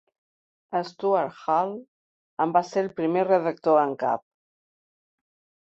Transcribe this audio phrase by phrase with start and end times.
[0.91, 1.75] Stuart Hall
[2.45, 4.25] en va ser el primer redactor en cap.